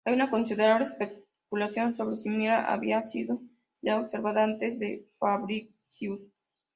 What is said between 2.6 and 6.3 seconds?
había sido ya observada antes de Fabricius.